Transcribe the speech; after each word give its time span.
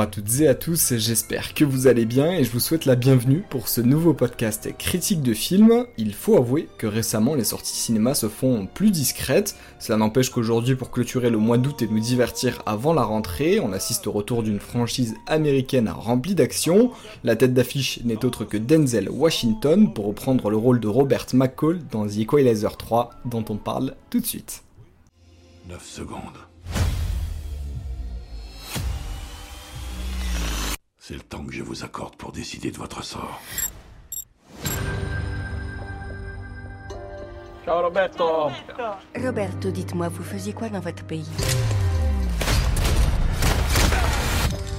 À 0.00 0.06
toutes 0.06 0.40
et 0.40 0.48
à 0.48 0.54
tous, 0.54 0.94
j'espère 0.96 1.52
que 1.52 1.62
vous 1.62 1.86
allez 1.86 2.06
bien 2.06 2.32
et 2.32 2.42
je 2.42 2.50
vous 2.50 2.58
souhaite 2.58 2.86
la 2.86 2.96
bienvenue 2.96 3.44
pour 3.50 3.68
ce 3.68 3.82
nouveau 3.82 4.14
podcast 4.14 4.74
critique 4.78 5.20
de 5.20 5.34
films. 5.34 5.84
Il 5.98 6.14
faut 6.14 6.38
avouer 6.38 6.70
que 6.78 6.86
récemment 6.86 7.34
les 7.34 7.44
sorties 7.44 7.76
cinéma 7.76 8.14
se 8.14 8.26
font 8.26 8.66
plus 8.66 8.92
discrètes, 8.92 9.56
cela 9.78 9.98
n'empêche 9.98 10.30
qu'aujourd'hui 10.30 10.74
pour 10.74 10.90
clôturer 10.90 11.28
le 11.28 11.36
mois 11.36 11.58
d'août 11.58 11.82
et 11.82 11.86
nous 11.86 12.00
divertir 12.00 12.62
avant 12.64 12.94
la 12.94 13.02
rentrée, 13.02 13.60
on 13.60 13.74
assiste 13.74 14.06
au 14.06 14.12
retour 14.12 14.42
d'une 14.42 14.58
franchise 14.58 15.16
américaine 15.26 15.90
remplie 15.90 16.34
d'action. 16.34 16.92
La 17.22 17.36
tête 17.36 17.52
d'affiche 17.52 18.00
n'est 18.02 18.24
autre 18.24 18.46
que 18.46 18.56
Denzel 18.56 19.10
Washington 19.10 19.92
pour 19.92 20.06
reprendre 20.06 20.48
le 20.48 20.56
rôle 20.56 20.80
de 20.80 20.88
Robert 20.88 21.26
McCall 21.34 21.78
dans 21.90 22.06
The 22.06 22.20
Equalizer 22.20 22.74
3 22.74 23.10
dont 23.26 23.44
on 23.50 23.58
parle 23.58 23.96
tout 24.08 24.20
de 24.20 24.26
suite. 24.26 24.62
9 25.68 25.84
secondes. 25.84 26.49
C'est 31.10 31.16
le 31.16 31.22
temps 31.22 31.44
que 31.44 31.52
je 31.52 31.64
vous 31.64 31.82
accorde 31.82 32.14
pour 32.14 32.30
décider 32.30 32.70
de 32.70 32.76
votre 32.76 33.02
sort. 33.02 33.42
Ciao 37.64 37.82
Roberto 37.82 38.48
Roberto, 39.16 39.72
dites-moi, 39.72 40.06
vous 40.08 40.22
faisiez 40.22 40.52
quoi 40.52 40.68
dans 40.68 40.78
votre 40.78 41.04
pays? 41.04 41.26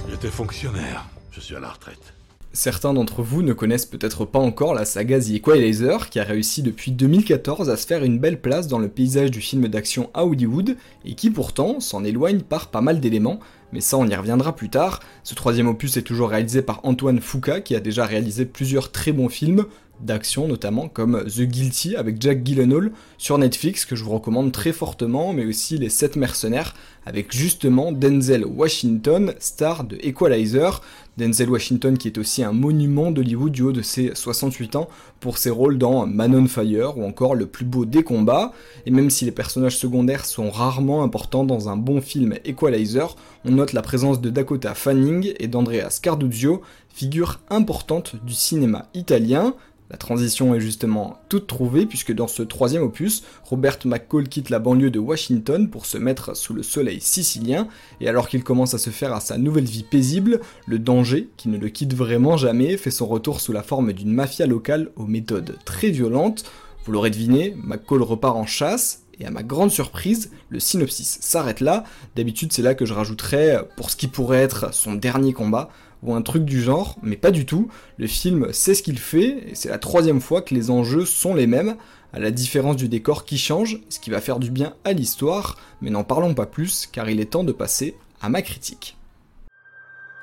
J'étais 0.08 0.30
fonctionnaire. 0.30 1.04
Je 1.32 1.40
suis 1.40 1.54
à 1.54 1.60
la 1.60 1.68
retraite. 1.68 2.14
Certains 2.54 2.92
d'entre 2.92 3.22
vous 3.22 3.40
ne 3.40 3.54
connaissent 3.54 3.86
peut-être 3.86 4.26
pas 4.26 4.38
encore 4.38 4.74
la 4.74 4.84
saga 4.84 5.18
The 5.18 5.30
Equalizer, 5.30 6.10
qui 6.10 6.20
a 6.20 6.24
réussi 6.24 6.62
depuis 6.62 6.92
2014 6.92 7.70
à 7.70 7.78
se 7.78 7.86
faire 7.86 8.04
une 8.04 8.18
belle 8.18 8.42
place 8.42 8.68
dans 8.68 8.78
le 8.78 8.88
paysage 8.88 9.30
du 9.30 9.40
film 9.40 9.68
d'action 9.68 10.10
à 10.12 10.26
Hollywood, 10.26 10.76
et 11.06 11.14
qui 11.14 11.30
pourtant 11.30 11.80
s'en 11.80 12.04
éloigne 12.04 12.40
par 12.40 12.68
pas 12.68 12.82
mal 12.82 13.00
d'éléments, 13.00 13.40
mais 13.72 13.80
ça 13.80 13.96
on 13.96 14.06
y 14.06 14.14
reviendra 14.14 14.54
plus 14.54 14.68
tard. 14.68 15.00
Ce 15.24 15.34
troisième 15.34 15.66
opus 15.66 15.96
est 15.96 16.02
toujours 16.02 16.28
réalisé 16.28 16.60
par 16.60 16.80
Antoine 16.82 17.20
Foucault, 17.20 17.62
qui 17.64 17.74
a 17.74 17.80
déjà 17.80 18.04
réalisé 18.04 18.44
plusieurs 18.44 18.92
très 18.92 19.12
bons 19.12 19.30
films, 19.30 19.64
d'action 20.02 20.48
notamment 20.48 20.88
comme 20.88 21.24
The 21.24 21.42
Guilty 21.42 21.96
avec 21.96 22.20
Jack 22.20 22.42
Gyllenhaal 22.44 22.92
sur 23.18 23.38
Netflix 23.38 23.84
que 23.84 23.96
je 23.96 24.04
vous 24.04 24.12
recommande 24.12 24.52
très 24.52 24.72
fortement, 24.72 25.32
mais 25.32 25.46
aussi 25.46 25.78
Les 25.78 25.88
7 25.88 26.16
mercenaires 26.16 26.74
avec 27.04 27.32
justement 27.34 27.92
Denzel 27.92 28.44
Washington, 28.46 29.34
star 29.38 29.84
de 29.84 29.96
Equalizer. 30.02 30.80
Denzel 31.18 31.50
Washington 31.50 31.98
qui 31.98 32.08
est 32.08 32.16
aussi 32.16 32.42
un 32.42 32.52
monument 32.52 33.10
d'Hollywood 33.10 33.52
du 33.52 33.62
haut 33.62 33.72
de 33.72 33.82
ses 33.82 34.14
68 34.14 34.76
ans 34.76 34.88
pour 35.20 35.36
ses 35.36 35.50
rôles 35.50 35.78
dans 35.78 36.06
Man 36.06 36.34
on 36.34 36.46
Fire 36.46 36.96
ou 36.96 37.04
encore 37.04 37.34
Le 37.34 37.46
plus 37.46 37.64
beau 37.64 37.84
des 37.84 38.02
combats. 38.02 38.52
Et 38.86 38.90
même 38.90 39.10
si 39.10 39.24
les 39.24 39.32
personnages 39.32 39.76
secondaires 39.76 40.24
sont 40.24 40.50
rarement 40.50 41.02
importants 41.02 41.44
dans 41.44 41.68
un 41.68 41.76
bon 41.76 42.00
film 42.00 42.34
Equalizer, 42.44 43.16
on 43.44 43.52
note 43.52 43.72
la 43.72 43.82
présence 43.82 44.20
de 44.20 44.30
Dakota 44.30 44.74
Fanning 44.74 45.34
et 45.38 45.48
d'Andrea 45.48 45.90
Scarduzio, 45.90 46.62
figure 46.88 47.40
importante 47.50 48.16
du 48.24 48.34
cinéma 48.34 48.86
italien, 48.94 49.54
la 49.92 49.98
transition 49.98 50.54
est 50.54 50.60
justement 50.60 51.18
toute 51.28 51.46
trouvée 51.46 51.84
puisque 51.84 52.14
dans 52.14 52.26
ce 52.26 52.42
troisième 52.42 52.82
opus, 52.82 53.24
Robert 53.44 53.78
McCall 53.84 54.26
quitte 54.26 54.48
la 54.48 54.58
banlieue 54.58 54.90
de 54.90 54.98
Washington 54.98 55.68
pour 55.68 55.84
se 55.84 55.98
mettre 55.98 56.34
sous 56.34 56.54
le 56.54 56.62
soleil 56.62 56.98
sicilien, 57.02 57.68
et 58.00 58.08
alors 58.08 58.26
qu'il 58.26 58.42
commence 58.42 58.72
à 58.72 58.78
se 58.78 58.88
faire 58.88 59.12
à 59.12 59.20
sa 59.20 59.36
nouvelle 59.36 59.66
vie 59.66 59.82
paisible, 59.82 60.40
le 60.66 60.78
danger, 60.78 61.28
qui 61.36 61.50
ne 61.50 61.58
le 61.58 61.68
quitte 61.68 61.92
vraiment 61.92 62.38
jamais, 62.38 62.78
fait 62.78 62.90
son 62.90 63.06
retour 63.06 63.42
sous 63.42 63.52
la 63.52 63.62
forme 63.62 63.92
d'une 63.92 64.14
mafia 64.14 64.46
locale 64.46 64.90
aux 64.96 65.06
méthodes 65.06 65.58
très 65.66 65.90
violentes. 65.90 66.44
Vous 66.86 66.92
l'aurez 66.92 67.10
deviné, 67.10 67.54
McCall 67.62 68.00
repart 68.00 68.36
en 68.36 68.46
chasse, 68.46 69.02
et 69.20 69.26
à 69.26 69.30
ma 69.30 69.42
grande 69.42 69.70
surprise, 69.70 70.30
le 70.48 70.58
synopsis 70.58 71.18
s'arrête 71.20 71.60
là. 71.60 71.84
D'habitude, 72.16 72.50
c'est 72.54 72.62
là 72.62 72.74
que 72.74 72.86
je 72.86 72.94
rajouterais 72.94 73.68
pour 73.76 73.90
ce 73.90 73.96
qui 73.96 74.08
pourrait 74.08 74.40
être 74.40 74.72
son 74.72 74.94
dernier 74.94 75.34
combat, 75.34 75.68
ou 76.02 76.14
un 76.14 76.22
truc 76.22 76.44
du 76.44 76.60
genre, 76.60 76.96
mais 77.02 77.16
pas 77.16 77.30
du 77.30 77.46
tout. 77.46 77.68
Le 77.98 78.06
film 78.06 78.52
sait 78.52 78.74
ce 78.74 78.82
qu'il 78.82 78.98
fait, 78.98 79.50
et 79.50 79.54
c'est 79.54 79.68
la 79.68 79.78
troisième 79.78 80.20
fois 80.20 80.42
que 80.42 80.54
les 80.54 80.70
enjeux 80.70 81.04
sont 81.04 81.34
les 81.34 81.46
mêmes, 81.46 81.76
à 82.12 82.18
la 82.18 82.30
différence 82.30 82.76
du 82.76 82.88
décor 82.88 83.24
qui 83.24 83.38
change, 83.38 83.78
ce 83.88 83.98
qui 83.98 84.10
va 84.10 84.20
faire 84.20 84.38
du 84.38 84.50
bien 84.50 84.74
à 84.84 84.92
l'histoire, 84.92 85.56
mais 85.80 85.90
n'en 85.90 86.04
parlons 86.04 86.34
pas 86.34 86.46
plus, 86.46 86.86
car 86.86 87.08
il 87.08 87.20
est 87.20 87.32
temps 87.32 87.44
de 87.44 87.52
passer 87.52 87.96
à 88.20 88.28
ma 88.28 88.42
critique. 88.42 88.96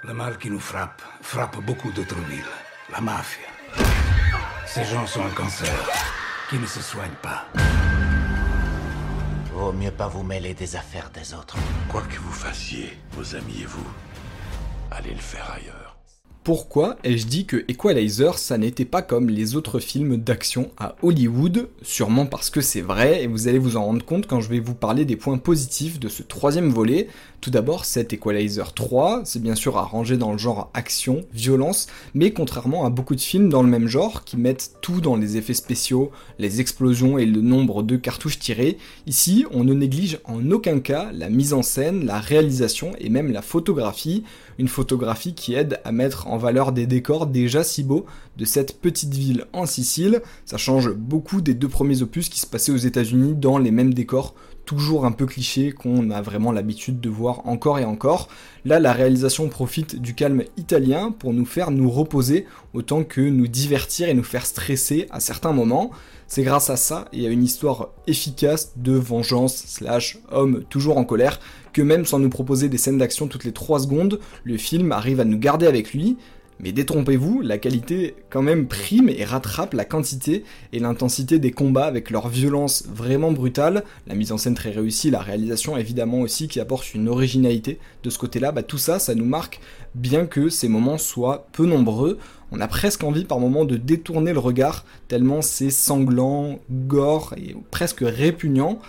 Le 0.03 0.13
mal 0.13 0.37
qui 0.37 0.49
nous 0.49 0.59
frappe 0.59 1.01
frappe 1.21 1.57
beaucoup 1.65 1.91
d'autres 1.91 2.19
villes. 2.29 2.43
La 2.91 3.01
mafia. 3.01 3.47
Ces 4.65 4.85
gens 4.85 5.05
sont 5.05 5.21
un 5.21 5.29
cancer 5.31 5.89
qui 6.49 6.57
ne 6.57 6.65
se 6.65 6.81
soigne 6.81 7.09
pas. 7.21 7.45
Vaut 9.53 9.73
mieux 9.73 9.91
pas 9.91 10.07
vous 10.07 10.23
mêler 10.23 10.53
des 10.53 10.75
affaires 10.75 11.09
des 11.13 11.33
autres. 11.33 11.57
Quoi 11.89 12.01
que 12.03 12.17
vous 12.19 12.31
fassiez, 12.31 12.97
vos 13.11 13.35
amis 13.35 13.61
et 13.63 13.65
vous, 13.65 13.85
allez 14.91 15.11
le 15.11 15.21
faire 15.21 15.51
ailleurs. 15.51 15.88
Pourquoi 16.49 16.97
ai-je 17.03 17.27
dit 17.27 17.45
que 17.45 17.63
Equalizer, 17.67 18.39
ça 18.39 18.57
n'était 18.57 18.83
pas 18.83 19.03
comme 19.03 19.29
les 19.29 19.55
autres 19.55 19.79
films 19.79 20.17
d'action 20.17 20.71
à 20.79 20.95
Hollywood? 21.03 21.69
Sûrement 21.83 22.25
parce 22.25 22.49
que 22.49 22.59
c'est 22.59 22.81
vrai, 22.81 23.21
et 23.21 23.27
vous 23.27 23.47
allez 23.47 23.59
vous 23.59 23.77
en 23.77 23.85
rendre 23.85 24.03
compte 24.03 24.25
quand 24.25 24.41
je 24.41 24.49
vais 24.49 24.59
vous 24.59 24.73
parler 24.73 25.05
des 25.05 25.15
points 25.15 25.37
positifs 25.37 25.99
de 25.99 26.09
ce 26.09 26.23
troisième 26.23 26.71
volet. 26.71 27.07
Tout 27.39 27.51
d'abord, 27.51 27.85
cet 27.85 28.13
Equalizer 28.13 28.73
3, 28.73 29.21
c'est 29.25 29.41
bien 29.41 29.53
sûr 29.53 29.77
à 29.77 29.91
dans 30.17 30.31
le 30.31 30.37
genre 30.39 30.71
action, 30.73 31.23
violence, 31.33 31.85
mais 32.15 32.31
contrairement 32.31 32.83
à 32.83 32.89
beaucoup 32.89 33.15
de 33.15 33.21
films 33.21 33.49
dans 33.49 33.61
le 33.61 33.69
même 33.69 33.87
genre, 33.87 34.23
qui 34.23 34.35
mettent 34.35 34.71
tout 34.81 35.01
dans 35.01 35.15
les 35.15 35.37
effets 35.37 35.53
spéciaux, 35.53 36.09
les 36.39 36.59
explosions 36.61 37.19
et 37.19 37.27
le 37.27 37.41
nombre 37.41 37.83
de 37.83 37.95
cartouches 37.95 38.39
tirées, 38.39 38.77
ici, 39.05 39.45
on 39.51 39.63
ne 39.63 39.73
néglige 39.75 40.19
en 40.25 40.49
aucun 40.49 40.79
cas 40.79 41.11
la 41.13 41.29
mise 41.29 41.53
en 41.53 41.61
scène, 41.61 42.05
la 42.05 42.19
réalisation 42.19 42.91
et 42.99 43.09
même 43.09 43.31
la 43.31 43.43
photographie, 43.43 44.23
une 44.57 44.67
photographie 44.67 45.35
qui 45.35 45.53
aide 45.53 45.79
à 45.85 45.91
mettre 45.93 46.27
en 46.27 46.38
valeur 46.39 46.71
des 46.71 46.87
décors 46.87 47.27
déjà 47.27 47.63
si 47.63 47.83
beaux 47.83 48.05
de 48.37 48.45
cette 48.45 48.81
petite 48.81 49.13
ville 49.13 49.45
en 49.53 49.65
Sicile. 49.65 50.21
Ça 50.45 50.57
change 50.57 50.91
beaucoup 50.91 51.41
des 51.41 51.53
deux 51.53 51.67
premiers 51.67 52.01
opus 52.01 52.29
qui 52.29 52.39
se 52.39 52.47
passaient 52.47 52.71
aux 52.71 52.77
États-Unis 52.77 53.35
dans 53.35 53.57
les 53.57 53.71
mêmes 53.71 53.93
décors 53.93 54.33
toujours 54.69 55.07
un 55.07 55.11
peu 55.11 55.25
clichés 55.25 55.71
qu'on 55.71 56.11
a 56.11 56.21
vraiment 56.21 56.51
l'habitude 56.51 57.01
de 57.01 57.09
voir 57.09 57.47
encore 57.47 57.79
et 57.79 57.85
encore. 57.85 58.27
Là, 58.65 58.79
la 58.79 58.93
réalisation 58.93 59.49
profite 59.49 59.99
du 59.99 60.13
calme 60.13 60.43
italien 60.57 61.11
pour 61.11 61.33
nous 61.33 61.45
faire 61.45 61.71
nous 61.71 61.89
reposer 61.89 62.45
autant 62.75 63.03
que 63.03 63.19
nous 63.19 63.47
divertir 63.47 64.09
et 64.09 64.13
nous 64.13 64.21
faire 64.21 64.45
stresser 64.45 65.07
à 65.09 65.19
certains 65.19 65.53
moments. 65.53 65.89
C'est 66.27 66.43
grâce 66.43 66.69
à 66.69 66.77
ça 66.77 67.05
et 67.13 67.25
à 67.25 67.31
une 67.31 67.43
histoire 67.43 67.89
efficace 68.05 68.73
de 68.75 68.91
vengeance 68.91 69.55
slash 69.55 70.19
homme 70.31 70.63
toujours 70.69 70.99
en 70.99 71.03
colère 71.03 71.39
que 71.73 71.81
même 71.81 72.05
sans 72.05 72.19
nous 72.19 72.29
proposer 72.29 72.69
des 72.69 72.77
scènes 72.77 72.99
d'action 72.99 73.27
toutes 73.27 73.45
les 73.45 73.53
3 73.53 73.79
secondes, 73.79 74.19
le 74.43 74.57
film 74.57 74.91
arrive 74.91 75.19
à 75.19 75.25
nous 75.25 75.39
garder 75.39 75.65
avec 75.65 75.93
lui, 75.93 76.17
mais 76.59 76.73
détrompez-vous, 76.73 77.41
la 77.41 77.57
qualité 77.57 78.15
quand 78.29 78.41
même 78.41 78.67
prime 78.67 79.09
et 79.09 79.23
rattrape 79.23 79.73
la 79.73 79.85
quantité 79.85 80.43
et 80.73 80.79
l'intensité 80.79 81.39
des 81.39 81.51
combats 81.51 81.85
avec 81.85 82.09
leur 82.09 82.27
violence 82.27 82.83
vraiment 82.93 83.31
brutale, 83.31 83.83
la 84.07 84.15
mise 84.15 84.33
en 84.33 84.37
scène 84.37 84.55
très 84.55 84.71
réussie, 84.71 85.09
la 85.09 85.21
réalisation 85.21 85.77
évidemment 85.77 86.19
aussi 86.19 86.49
qui 86.49 86.59
apporte 86.59 86.93
une 86.93 87.07
originalité 87.07 87.79
de 88.03 88.09
ce 88.09 88.17
côté-là, 88.17 88.51
bah 88.51 88.63
tout 88.63 88.77
ça, 88.77 88.99
ça 88.99 89.15
nous 89.15 89.25
marque 89.25 89.61
bien 89.95 90.25
que 90.25 90.49
ces 90.49 90.67
moments 90.67 90.97
soient 90.97 91.47
peu 91.53 91.65
nombreux. 91.65 92.17
On 92.51 92.59
a 92.59 92.67
presque 92.67 93.03
envie 93.03 93.25
par 93.25 93.39
moments 93.39 93.65
de 93.65 93.77
détourner 93.77 94.33
le 94.33 94.39
regard 94.39 94.85
tellement 95.07 95.41
c'est 95.41 95.69
sanglant, 95.69 96.59
gore 96.69 97.33
et 97.37 97.55
presque 97.71 98.01
répugnant. 98.01 98.79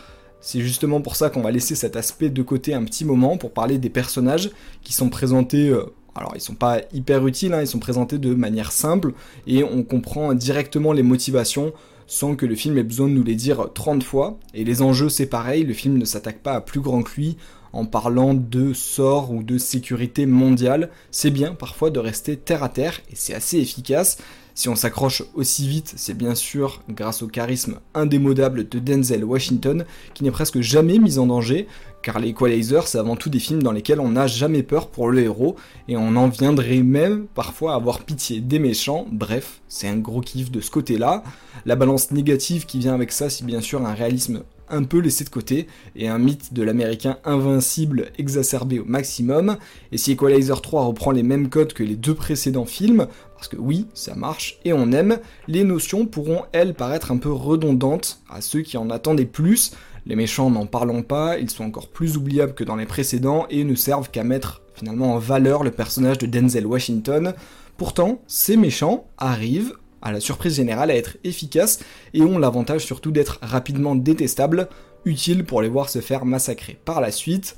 C'est 0.40 0.60
justement 0.60 1.02
pour 1.02 1.16
ça 1.16 1.28
qu'on 1.28 1.42
va 1.42 1.50
laisser 1.50 1.74
cet 1.74 1.96
aspect 1.96 2.30
de 2.30 2.42
côté 2.42 2.72
un 2.72 2.84
petit 2.84 3.04
moment 3.04 3.36
pour 3.36 3.52
parler 3.52 3.76
des 3.76 3.90
personnages 3.90 4.50
qui 4.82 4.94
sont 4.94 5.10
présentés 5.10 5.68
euh, 5.68 5.84
alors 6.14 6.32
ils 6.34 6.40
sont 6.40 6.54
pas 6.54 6.80
hyper 6.92 7.26
utiles, 7.26 7.52
hein, 7.54 7.60
ils 7.60 7.66
sont 7.66 7.78
présentés 7.78 8.18
de 8.18 8.34
manière 8.34 8.72
simple 8.72 9.12
et 9.46 9.62
on 9.64 9.82
comprend 9.82 10.34
directement 10.34 10.92
les 10.92 11.02
motivations 11.02 11.72
sans 12.06 12.34
que 12.34 12.46
le 12.46 12.56
film 12.56 12.76
ait 12.76 12.82
besoin 12.82 13.06
de 13.06 13.12
nous 13.12 13.22
les 13.22 13.36
dire 13.36 13.68
30 13.72 14.02
fois. 14.02 14.38
Et 14.54 14.64
les 14.64 14.82
enjeux 14.82 15.08
c'est 15.08 15.26
pareil, 15.26 15.64
le 15.64 15.74
film 15.74 15.98
ne 15.98 16.04
s'attaque 16.04 16.40
pas 16.40 16.54
à 16.54 16.60
plus 16.60 16.80
grand 16.80 17.02
que 17.02 17.12
lui 17.16 17.36
en 17.72 17.84
parlant 17.86 18.34
de 18.34 18.72
sort 18.72 19.30
ou 19.30 19.42
de 19.42 19.58
sécurité 19.58 20.26
mondiale. 20.26 20.90
C'est 21.10 21.30
bien 21.30 21.54
parfois 21.54 21.90
de 21.90 22.00
rester 22.00 22.36
terre 22.36 22.62
à 22.62 22.68
terre 22.68 23.00
et 23.10 23.14
c'est 23.14 23.34
assez 23.34 23.58
efficace. 23.58 24.18
Si 24.60 24.68
on 24.68 24.76
s'accroche 24.76 25.22
aussi 25.32 25.66
vite, 25.66 25.94
c'est 25.96 26.12
bien 26.12 26.34
sûr 26.34 26.82
grâce 26.90 27.22
au 27.22 27.28
charisme 27.28 27.80
indémodable 27.94 28.68
de 28.68 28.78
Denzel 28.78 29.24
Washington, 29.24 29.86
qui 30.12 30.22
n'est 30.22 30.30
presque 30.30 30.60
jamais 30.60 30.98
mis 30.98 31.18
en 31.18 31.24
danger, 31.24 31.66
car 32.02 32.18
les 32.18 32.28
Equalizer, 32.28 32.86
c'est 32.86 32.98
avant 32.98 33.16
tout 33.16 33.30
des 33.30 33.38
films 33.38 33.62
dans 33.62 33.72
lesquels 33.72 34.00
on 34.00 34.10
n'a 34.10 34.26
jamais 34.26 34.62
peur 34.62 34.88
pour 34.88 35.08
le 35.08 35.22
héros, 35.22 35.56
et 35.88 35.96
on 35.96 36.14
en 36.14 36.28
viendrait 36.28 36.82
même 36.82 37.26
parfois 37.34 37.72
à 37.72 37.76
avoir 37.76 38.00
pitié 38.00 38.42
des 38.42 38.58
méchants, 38.58 39.06
bref, 39.10 39.62
c'est 39.66 39.88
un 39.88 39.96
gros 39.96 40.20
kiff 40.20 40.50
de 40.50 40.60
ce 40.60 40.70
côté-là. 40.70 41.24
La 41.64 41.74
balance 41.74 42.10
négative 42.10 42.66
qui 42.66 42.80
vient 42.80 42.92
avec 42.92 43.12
ça, 43.12 43.30
c'est 43.30 43.46
bien 43.46 43.62
sûr 43.62 43.86
un 43.86 43.94
réalisme 43.94 44.42
un 44.70 44.84
peu 44.84 44.98
laissé 44.98 45.24
de 45.24 45.30
côté, 45.30 45.66
et 45.96 46.08
un 46.08 46.18
mythe 46.18 46.52
de 46.52 46.62
l'américain 46.62 47.18
invincible 47.24 48.10
exacerbé 48.18 48.78
au 48.78 48.84
maximum, 48.84 49.56
et 49.92 49.98
si 49.98 50.12
Equalizer 50.12 50.60
3 50.60 50.84
reprend 50.84 51.10
les 51.10 51.22
mêmes 51.22 51.48
codes 51.48 51.72
que 51.72 51.82
les 51.82 51.96
deux 51.96 52.14
précédents 52.14 52.64
films, 52.64 53.06
parce 53.34 53.48
que 53.48 53.56
oui, 53.56 53.86
ça 53.94 54.14
marche 54.14 54.58
et 54.64 54.72
on 54.72 54.92
aime, 54.92 55.18
les 55.48 55.64
notions 55.64 56.06
pourront 56.06 56.42
elles 56.52 56.74
paraître 56.74 57.10
un 57.10 57.16
peu 57.16 57.32
redondantes 57.32 58.20
à 58.28 58.40
ceux 58.40 58.60
qui 58.60 58.76
en 58.76 58.90
attendaient 58.90 59.24
plus, 59.24 59.72
les 60.06 60.16
méchants 60.16 60.50
n'en 60.50 60.66
parlons 60.66 61.02
pas, 61.02 61.38
ils 61.38 61.50
sont 61.50 61.64
encore 61.64 61.88
plus 61.88 62.16
oubliables 62.16 62.54
que 62.54 62.64
dans 62.64 62.76
les 62.76 62.86
précédents 62.86 63.46
et 63.50 63.64
ne 63.64 63.74
servent 63.74 64.10
qu'à 64.10 64.24
mettre 64.24 64.62
finalement 64.74 65.14
en 65.14 65.18
valeur 65.18 65.62
le 65.62 65.70
personnage 65.70 66.18
de 66.18 66.26
Denzel 66.26 66.66
Washington. 66.66 67.34
Pourtant, 67.76 68.20
ces 68.26 68.56
méchants 68.56 69.06
arrivent, 69.18 69.74
à 70.02 70.12
la 70.12 70.20
surprise 70.20 70.54
générale, 70.54 70.90
à 70.90 70.96
être 70.96 71.16
efficaces 71.24 71.80
et 72.14 72.22
ont 72.22 72.38
l'avantage 72.38 72.84
surtout 72.84 73.10
d'être 73.10 73.38
rapidement 73.42 73.94
détestables, 73.94 74.68
utiles 75.04 75.44
pour 75.44 75.62
les 75.62 75.68
voir 75.68 75.88
se 75.88 76.00
faire 76.00 76.24
massacrer. 76.24 76.78
Par 76.84 77.00
la 77.00 77.10
suite, 77.10 77.56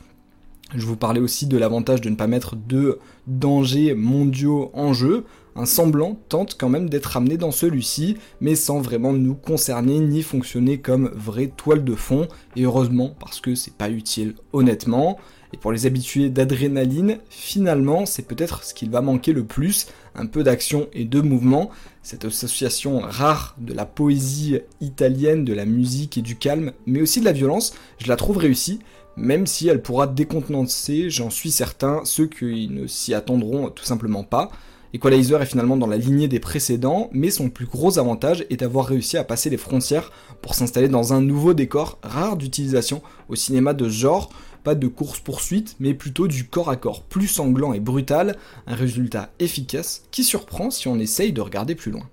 je 0.75 0.87
vous 0.87 0.97
parlais 0.97 1.21
aussi 1.21 1.47
de 1.47 1.59
l'avantage 1.59 2.01
de 2.01 2.09
ne 2.09 2.17
pas 2.17 2.27
mettre 2.27 2.57
de 2.57 2.99
dangers 3.27 3.95
mondiaux 3.95 4.71
en 4.75 4.93
jeu. 4.93 5.25
Un 5.55 5.67
semblant 5.67 6.19
tente 6.31 6.57
quand 6.59 6.71
même 6.71 6.89
d'être 6.89 7.17
amené 7.17 7.37
dans 7.37 7.51
celui-ci, 7.51 8.17
mais 8.41 8.55
sans 8.55 8.81
vraiment 8.81 9.13
nous 9.13 9.35
concerner 9.35 10.01
ni 10.01 10.23
fonctionner 10.23 10.81
comme 10.81 11.11
vraie 11.15 11.53
toile 11.55 11.85
de 11.85 11.95
fond, 11.95 12.27
et 12.57 12.63
heureusement 12.63 13.15
parce 13.21 13.41
que 13.41 13.55
c'est 13.55 13.75
pas 13.75 13.91
utile 13.91 14.35
honnêtement. 14.55 15.19
Et 15.53 15.59
pour 15.59 15.73
les 15.73 15.87
habitués 15.87 16.31
d'adrénaline, 16.31 17.19
finalement, 17.29 18.07
c'est 18.07 18.27
peut-être 18.27 18.65
ce 18.65 18.73
qu'il 18.73 18.91
va 18.91 19.03
manquer 19.03 19.33
le 19.33 19.45
plus, 19.45 19.87
un 20.15 20.27
peu 20.27 20.43
d'action 20.43 20.89
et 20.93 21.05
de 21.05 21.21
mouvement. 21.21 21.71
Cette 22.03 22.25
association 22.25 23.01
rare 23.01 23.55
de 23.59 23.75
la 23.75 23.85
poésie 23.85 24.61
italienne, 24.81 25.45
de 25.45 25.53
la 25.53 25.67
musique 25.67 26.17
et 26.17 26.23
du 26.23 26.37
calme, 26.37 26.73
mais 26.87 27.03
aussi 27.03 27.21
de 27.21 27.27
la 27.27 27.33
violence, 27.33 27.75
je 27.99 28.09
la 28.09 28.17
trouve 28.17 28.39
réussie, 28.39 28.81
même 29.17 29.47
si 29.47 29.69
elle 29.69 29.83
pourra 29.83 30.07
décontenancer, 30.07 31.11
j'en 31.11 31.29
suis 31.29 31.51
certain, 31.51 32.01
ceux 32.05 32.27
qui 32.27 32.69
ne 32.71 32.87
s'y 32.87 33.13
attendront 33.13 33.69
tout 33.69 33.85
simplement 33.85 34.25
pas. 34.25 34.51
Equalizer 34.95 35.41
est 35.41 35.47
finalement 35.47 35.79
dans 35.79 35.87
la 35.87 35.97
lignée 35.97 36.29
des 36.29 36.41
précédents, 36.41 37.09
mais 37.13 37.31
son 37.31 37.49
plus 37.49 37.65
gros 37.65 37.99
avantage 37.99 38.45
est 38.51 38.59
d'avoir 38.59 38.87
réussi 38.87 39.17
à 39.17 39.25
passer 39.25 39.49
les 39.49 39.57
frontières 39.57 40.13
pour 40.43 40.55
s'installer 40.55 40.89
dans 40.89 41.15
un 41.15 41.23
nouveau 41.23 41.55
décor 41.55 41.99
rare 42.03 42.37
d'utilisation 42.37 43.03
au 43.31 43.35
cinéma 43.35 43.73
de 43.73 43.89
genre, 43.89 44.31
pas 44.63 44.75
de 44.75 44.87
course-poursuite, 44.87 45.77
mais 45.81 45.95
plutôt 45.95 46.29
du 46.29 46.47
corps 46.47 46.71
à 46.71 46.77
corps 46.77 47.03
plus 47.03 47.29
sanglant 47.29 47.73
et 47.73 47.81
brutal, 47.81 48.37
un 48.67 48.75
résultat 48.75 49.31
efficace 49.39 50.05
qui 50.11 50.25
surprend 50.25 50.71
si 50.71 50.89
on 50.89 50.99
essaye 50.99 51.33
de 51.33 51.41
regarder 51.41 51.75
plus 51.75 51.91
loin. 51.91 52.09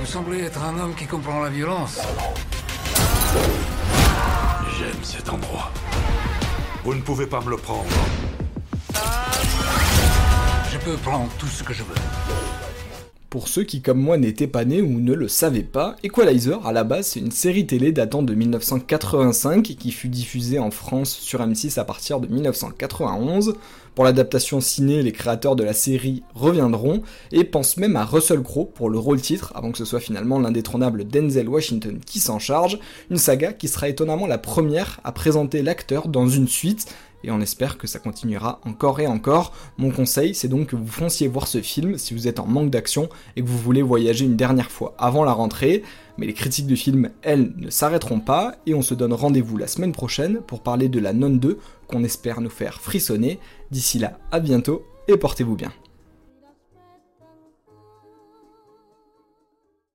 Vous 0.00 0.06
semblez 0.06 0.40
être 0.40 0.62
un 0.62 0.78
homme 0.78 0.94
qui 0.94 1.06
comprend 1.06 1.42
la 1.42 1.50
violence. 1.50 1.98
J'aime 4.78 5.02
cet 5.02 5.30
endroit. 5.30 5.72
Vous 6.84 6.94
ne 6.94 7.00
pouvez 7.00 7.26
pas 7.26 7.40
me 7.40 7.50
le 7.50 7.56
prendre. 7.56 7.88
Je 10.70 10.78
peux 10.78 10.96
prendre 10.96 11.30
tout 11.38 11.46
ce 11.46 11.62
que 11.62 11.72
je 11.72 11.82
veux. 11.82 12.63
Pour 13.34 13.48
ceux 13.48 13.64
qui 13.64 13.82
comme 13.82 13.98
moi 13.98 14.16
n'étaient 14.16 14.46
pas 14.46 14.64
nés 14.64 14.80
ou 14.80 15.00
ne 15.00 15.12
le 15.12 15.26
savaient 15.26 15.64
pas, 15.64 15.96
Equalizer 16.04 16.64
à 16.64 16.70
la 16.70 16.84
base 16.84 17.08
c'est 17.08 17.18
une 17.18 17.32
série 17.32 17.66
télé 17.66 17.90
datant 17.90 18.22
de 18.22 18.32
1985 18.32 19.64
qui 19.64 19.90
fut 19.90 20.08
diffusée 20.08 20.60
en 20.60 20.70
France 20.70 21.10
sur 21.10 21.44
M6 21.44 21.80
à 21.80 21.84
partir 21.84 22.20
de 22.20 22.28
1991. 22.28 23.56
Pour 23.94 24.04
l'adaptation 24.04 24.60
ciné, 24.60 25.02
les 25.02 25.12
créateurs 25.12 25.54
de 25.54 25.62
la 25.62 25.72
série 25.72 26.24
reviendront 26.34 27.02
et 27.30 27.44
pensent 27.44 27.76
même 27.76 27.94
à 27.94 28.04
Russell 28.04 28.42
Crowe 28.42 28.64
pour 28.74 28.90
le 28.90 28.98
rôle 28.98 29.20
titre 29.20 29.52
avant 29.54 29.70
que 29.70 29.78
ce 29.78 29.84
soit 29.84 30.00
finalement 30.00 30.40
l'indétrônable 30.40 31.06
Denzel 31.06 31.48
Washington 31.48 32.00
qui 32.04 32.18
s'en 32.18 32.40
charge, 32.40 32.80
une 33.10 33.18
saga 33.18 33.52
qui 33.52 33.68
sera 33.68 33.88
étonnamment 33.88 34.26
la 34.26 34.38
première 34.38 34.98
à 35.04 35.12
présenter 35.12 35.62
l'acteur 35.62 36.08
dans 36.08 36.28
une 36.28 36.48
suite 36.48 36.92
et 37.22 37.30
on 37.30 37.40
espère 37.40 37.78
que 37.78 37.86
ça 37.86 37.98
continuera 38.00 38.60
encore 38.64 39.00
et 39.00 39.06
encore. 39.06 39.52
Mon 39.78 39.90
conseil, 39.90 40.34
c'est 40.34 40.48
donc 40.48 40.68
que 40.68 40.76
vous 40.76 40.86
fonciez 40.86 41.26
voir 41.26 41.46
ce 41.46 41.62
film 41.62 41.96
si 41.96 42.14
vous 42.14 42.28
êtes 42.28 42.38
en 42.38 42.46
manque 42.46 42.70
d'action 42.70 43.08
et 43.36 43.42
que 43.42 43.46
vous 43.46 43.58
voulez 43.58 43.80
voyager 43.80 44.24
une 44.24 44.36
dernière 44.36 44.70
fois 44.70 44.94
avant 44.98 45.24
la 45.24 45.32
rentrée. 45.32 45.82
Mais 46.16 46.26
les 46.26 46.34
critiques 46.34 46.66
de 46.66 46.76
film, 46.76 47.10
elles, 47.22 47.52
ne 47.56 47.70
s'arrêteront 47.70 48.20
pas 48.20 48.56
et 48.66 48.74
on 48.74 48.82
se 48.82 48.94
donne 48.94 49.12
rendez-vous 49.12 49.56
la 49.56 49.66
semaine 49.66 49.92
prochaine 49.92 50.40
pour 50.46 50.62
parler 50.62 50.88
de 50.88 51.00
la 51.00 51.12
Non 51.12 51.30
2 51.30 51.58
qu'on 51.88 52.04
espère 52.04 52.40
nous 52.40 52.50
faire 52.50 52.80
frissonner. 52.80 53.40
D'ici 53.70 53.98
là, 53.98 54.18
à 54.30 54.40
bientôt 54.40 54.86
et 55.08 55.16
portez-vous 55.16 55.56
bien. 55.56 55.72